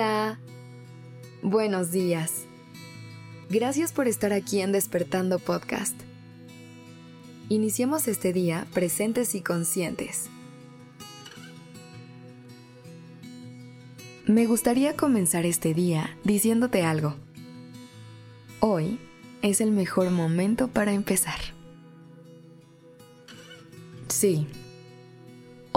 [0.00, 0.38] Hola.
[1.42, 2.46] Buenos días.
[3.50, 5.94] Gracias por estar aquí en Despertando Podcast.
[7.50, 10.30] Iniciemos este día presentes y conscientes.
[14.24, 17.16] Me gustaría comenzar este día diciéndote algo.
[18.60, 18.98] Hoy
[19.42, 21.40] es el mejor momento para empezar.
[24.08, 24.46] Sí,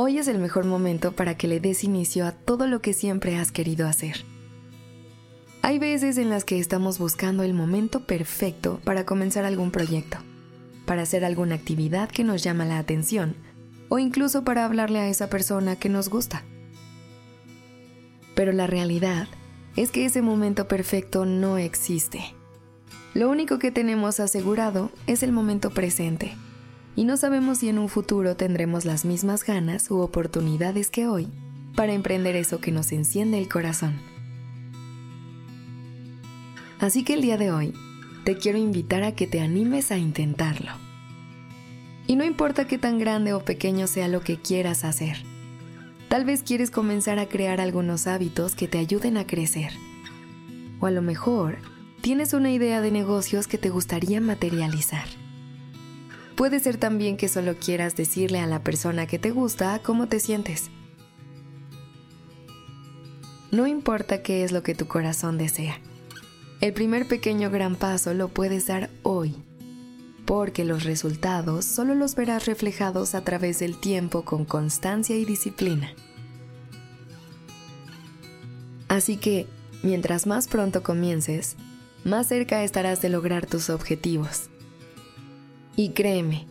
[0.05, 3.37] Hoy es el mejor momento para que le des inicio a todo lo que siempre
[3.37, 4.25] has querido hacer.
[5.61, 10.17] Hay veces en las que estamos buscando el momento perfecto para comenzar algún proyecto,
[10.85, 13.37] para hacer alguna actividad que nos llama la atención
[13.87, 16.43] o incluso para hablarle a esa persona que nos gusta.
[18.35, 19.29] Pero la realidad
[19.77, 22.35] es que ese momento perfecto no existe.
[23.13, 26.35] Lo único que tenemos asegurado es el momento presente
[26.95, 31.27] y no sabemos si en un futuro tendremos las mismas ganas u oportunidades que hoy
[31.75, 33.95] para emprender eso que nos enciende el corazón.
[36.79, 37.73] Así que el día de hoy
[38.25, 40.71] te quiero invitar a que te animes a intentarlo.
[42.05, 45.17] Y no importa qué tan grande o pequeño sea lo que quieras hacer.
[46.09, 49.71] Tal vez quieres comenzar a crear algunos hábitos que te ayuden a crecer.
[50.79, 51.57] O a lo mejor
[52.01, 55.07] tienes una idea de negocios que te gustaría materializar.
[56.35, 60.19] Puede ser también que solo quieras decirle a la persona que te gusta cómo te
[60.19, 60.71] sientes.
[63.51, 65.79] No importa qué es lo que tu corazón desea.
[66.59, 69.35] El primer pequeño gran paso lo puedes dar hoy,
[70.25, 75.93] porque los resultados solo los verás reflejados a través del tiempo con constancia y disciplina.
[78.87, 79.45] Así que,
[79.83, 81.55] mientras más pronto comiences,
[82.03, 84.49] más cerca estarás de lograr tus objetivos.
[85.75, 86.47] Y créeme,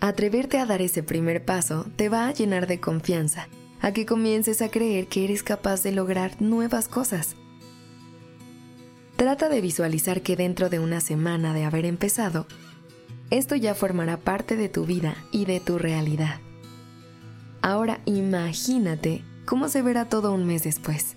[0.00, 3.48] atreverte a dar ese primer paso te va a llenar de confianza,
[3.80, 7.36] a que comiences a creer que eres capaz de lograr nuevas cosas.
[9.16, 12.46] Trata de visualizar que dentro de una semana de haber empezado,
[13.30, 16.40] esto ya formará parte de tu vida y de tu realidad.
[17.62, 21.16] Ahora imagínate cómo se verá todo un mes después.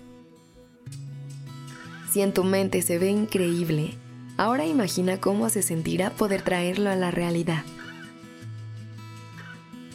[2.12, 3.96] Si en tu mente se ve increíble,
[4.38, 7.64] Ahora imagina cómo se sentirá poder traerlo a la realidad.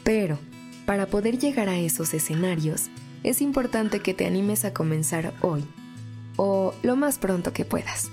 [0.03, 0.37] Pero,
[0.85, 2.91] para poder llegar a esos escenarios,
[3.23, 5.65] es importante que te animes a comenzar hoy,
[6.35, 8.11] o lo más pronto que puedas.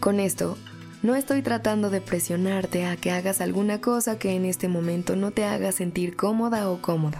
[0.00, 0.56] Con esto,
[1.02, 5.32] no estoy tratando de presionarte a que hagas alguna cosa que en este momento no
[5.32, 7.18] te haga sentir cómoda o cómodo.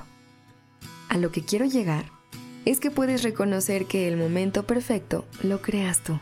[1.11, 2.06] A lo que quiero llegar
[2.65, 6.19] es que puedes reconocer que el momento perfecto lo creas tú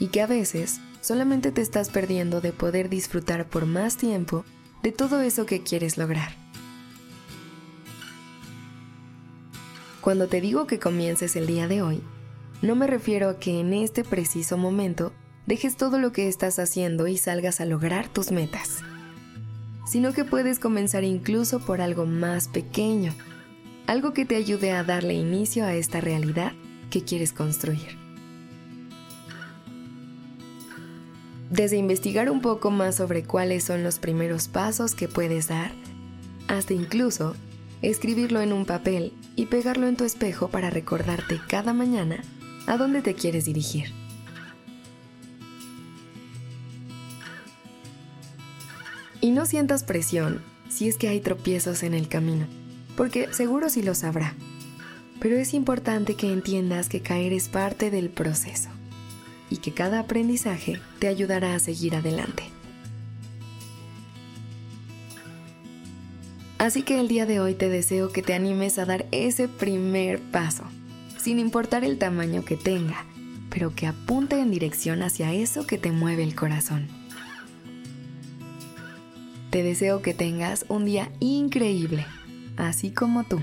[0.00, 4.44] y que a veces solamente te estás perdiendo de poder disfrutar por más tiempo
[4.82, 6.32] de todo eso que quieres lograr.
[10.00, 12.02] Cuando te digo que comiences el día de hoy,
[12.62, 15.12] no me refiero a que en este preciso momento
[15.46, 18.78] dejes todo lo que estás haciendo y salgas a lograr tus metas,
[19.86, 23.12] sino que puedes comenzar incluso por algo más pequeño,
[23.86, 26.52] algo que te ayude a darle inicio a esta realidad
[26.88, 28.09] que quieres construir.
[31.50, 35.72] Desde investigar un poco más sobre cuáles son los primeros pasos que puedes dar,
[36.46, 37.34] hasta incluso
[37.82, 42.22] escribirlo en un papel y pegarlo en tu espejo para recordarte cada mañana
[42.68, 43.92] a dónde te quieres dirigir.
[49.20, 52.46] Y no sientas presión si es que hay tropiezos en el camino,
[52.96, 54.34] porque seguro sí los habrá.
[55.18, 58.70] Pero es importante que entiendas que caer es parte del proceso
[59.50, 62.44] y que cada aprendizaje te ayudará a seguir adelante.
[66.58, 70.20] Así que el día de hoy te deseo que te animes a dar ese primer
[70.20, 70.64] paso,
[71.18, 73.04] sin importar el tamaño que tenga,
[73.48, 76.86] pero que apunte en dirección hacia eso que te mueve el corazón.
[79.50, 82.06] Te deseo que tengas un día increíble,
[82.56, 83.42] así como tú.